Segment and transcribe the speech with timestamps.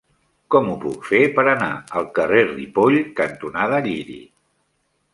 [0.53, 1.69] Com ho puc fer per anar
[2.01, 4.21] al carrer Ripoll cantonada Lliri?